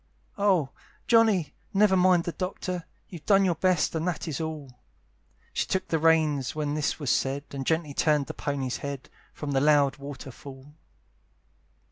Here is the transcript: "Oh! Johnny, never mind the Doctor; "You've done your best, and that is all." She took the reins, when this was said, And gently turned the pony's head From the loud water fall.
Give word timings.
"Oh! 0.39 0.71
Johnny, 1.05 1.53
never 1.75 1.95
mind 1.95 2.23
the 2.23 2.31
Doctor; 2.31 2.85
"You've 3.07 3.27
done 3.27 3.45
your 3.45 3.53
best, 3.53 3.93
and 3.93 4.07
that 4.07 4.27
is 4.27 4.41
all." 4.41 4.71
She 5.53 5.67
took 5.67 5.89
the 5.89 5.99
reins, 5.99 6.55
when 6.55 6.73
this 6.73 6.99
was 6.99 7.11
said, 7.11 7.43
And 7.51 7.67
gently 7.67 7.93
turned 7.93 8.25
the 8.25 8.33
pony's 8.33 8.77
head 8.77 9.11
From 9.31 9.51
the 9.51 9.61
loud 9.61 9.97
water 9.97 10.31
fall. 10.31 10.73